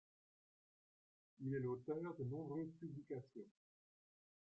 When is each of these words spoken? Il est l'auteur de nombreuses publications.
Il 1.41 1.53
est 1.53 1.59
l'auteur 1.59 1.97
de 2.17 2.23
nombreuses 2.23 2.73
publications. 2.79 3.45